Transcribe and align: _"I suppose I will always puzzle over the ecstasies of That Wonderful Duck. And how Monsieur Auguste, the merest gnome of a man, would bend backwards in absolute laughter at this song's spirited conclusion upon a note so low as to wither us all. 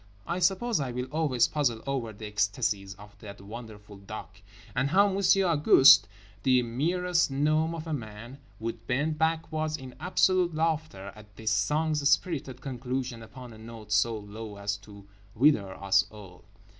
_"I 0.25 0.39
suppose 0.39 0.79
I 0.79 0.89
will 0.91 1.05
always 1.11 1.47
puzzle 1.47 1.83
over 1.85 2.11
the 2.11 2.25
ecstasies 2.25 2.95
of 2.95 3.15
That 3.19 3.39
Wonderful 3.39 3.97
Duck. 3.97 4.41
And 4.75 4.89
how 4.89 5.07
Monsieur 5.09 5.45
Auguste, 5.45 6.07
the 6.41 6.63
merest 6.63 7.29
gnome 7.29 7.75
of 7.75 7.85
a 7.85 7.93
man, 7.93 8.39
would 8.59 8.87
bend 8.87 9.19
backwards 9.19 9.77
in 9.77 9.93
absolute 9.99 10.55
laughter 10.55 11.13
at 11.15 11.35
this 11.35 11.51
song's 11.51 12.09
spirited 12.09 12.61
conclusion 12.61 13.21
upon 13.21 13.53
a 13.53 13.59
note 13.59 13.91
so 13.91 14.17
low 14.17 14.57
as 14.57 14.75
to 14.77 15.07
wither 15.35 15.75
us 15.75 16.03
all. 16.09 16.45